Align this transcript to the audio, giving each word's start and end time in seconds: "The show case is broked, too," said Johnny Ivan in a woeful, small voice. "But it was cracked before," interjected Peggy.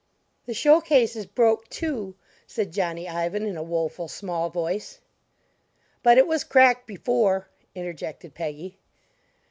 "The 0.47 0.55
show 0.55 0.81
case 0.81 1.15
is 1.15 1.27
broked, 1.27 1.69
too," 1.69 2.15
said 2.47 2.71
Johnny 2.73 3.07
Ivan 3.07 3.45
in 3.45 3.55
a 3.55 3.61
woeful, 3.61 4.07
small 4.07 4.49
voice. 4.49 4.99
"But 6.01 6.17
it 6.17 6.25
was 6.25 6.43
cracked 6.43 6.87
before," 6.87 7.49
interjected 7.75 8.33
Peggy. 8.33 8.79